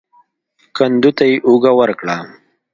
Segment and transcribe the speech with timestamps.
[0.77, 2.17] کندو ته يې اوږه ورکړه.